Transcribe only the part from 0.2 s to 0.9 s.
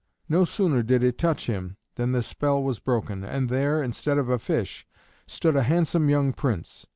No sooner